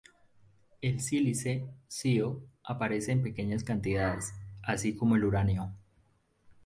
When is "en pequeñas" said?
3.11-3.63